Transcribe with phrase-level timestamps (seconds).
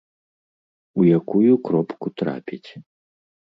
[1.01, 2.69] У якую кропку трапіць.